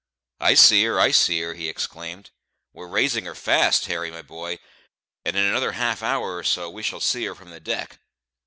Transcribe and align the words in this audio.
"I 0.39 0.55
see 0.55 0.83
her, 0.85 0.99
I 0.99 1.11
see 1.11 1.41
her," 1.41 1.53
he 1.53 1.69
exclaimed; 1.69 2.31
"we're 2.73 2.87
raising 2.87 3.25
her 3.25 3.35
fast, 3.35 3.85
Harry, 3.85 4.09
my 4.09 4.23
boy; 4.23 4.57
and 5.23 5.35
in 5.37 5.45
another 5.45 5.73
half 5.73 6.01
hour 6.01 6.37
or 6.37 6.43
so 6.43 6.71
we 6.71 6.81
shall 6.81 6.99
see 6.99 7.25
her 7.25 7.35
from 7.35 7.51
the 7.51 7.59
deck." 7.59 7.99